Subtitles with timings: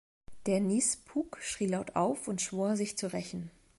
[0.47, 3.51] Der Nis Puk schrie laut auf und schwor, sich zu rächen.